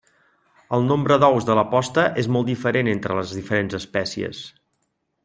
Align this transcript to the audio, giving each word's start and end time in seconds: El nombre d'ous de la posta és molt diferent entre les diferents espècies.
El 0.77 0.85
nombre 0.91 1.17
d'ous 1.23 1.45
de 1.49 1.57
la 1.59 1.65
posta 1.75 2.05
és 2.23 2.31
molt 2.37 2.49
diferent 2.53 2.89
entre 2.97 3.19
les 3.21 3.35
diferents 3.41 3.79
espècies. 3.81 4.43